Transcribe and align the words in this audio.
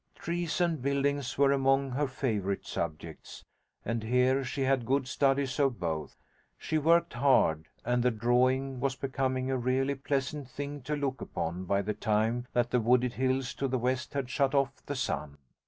Trees 0.15 0.59
and 0.59 0.81
buildings 0.81 1.37
were 1.37 1.51
among 1.51 1.91
her 1.91 2.07
favourite 2.07 2.65
subjects, 2.65 3.45
and 3.85 4.01
here 4.01 4.43
she 4.43 4.63
had 4.63 4.83
good 4.87 5.07
studies 5.07 5.59
of 5.59 5.79
both. 5.79 6.15
She 6.57 6.79
worked 6.79 7.13
hard, 7.13 7.67
and 7.85 8.01
the 8.01 8.09
drawing 8.09 8.79
was 8.79 8.95
becoming 8.95 9.51
a 9.51 9.57
really 9.59 9.93
pleasant 9.93 10.49
thing 10.49 10.81
to 10.89 10.95
look 10.95 11.21
upon 11.21 11.65
by 11.65 11.83
the 11.83 11.93
time 11.93 12.47
that 12.53 12.71
the 12.71 12.79
wooded 12.79 13.13
hills 13.13 13.53
to 13.53 13.67
the 13.67 13.77
west 13.77 14.15
had 14.15 14.27
shut 14.27 14.55
off 14.55 14.83
the 14.87 14.95
sun. 14.95 15.37